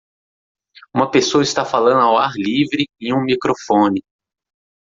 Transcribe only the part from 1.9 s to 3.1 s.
ao ar livre